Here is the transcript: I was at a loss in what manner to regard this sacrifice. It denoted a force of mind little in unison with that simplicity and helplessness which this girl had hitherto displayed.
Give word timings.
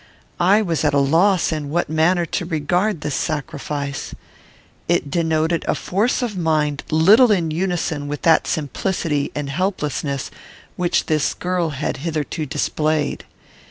I 0.39 0.63
was 0.63 0.83
at 0.83 0.95
a 0.95 0.99
loss 0.99 1.51
in 1.51 1.69
what 1.69 1.87
manner 1.87 2.25
to 2.25 2.43
regard 2.45 3.01
this 3.01 3.13
sacrifice. 3.13 4.15
It 4.87 5.11
denoted 5.11 5.63
a 5.67 5.75
force 5.75 6.23
of 6.23 6.35
mind 6.35 6.81
little 6.89 7.29
in 7.31 7.51
unison 7.51 8.07
with 8.07 8.23
that 8.23 8.47
simplicity 8.47 9.31
and 9.35 9.47
helplessness 9.51 10.31
which 10.75 11.05
this 11.05 11.35
girl 11.35 11.69
had 11.69 11.97
hitherto 11.97 12.47
displayed. 12.47 13.25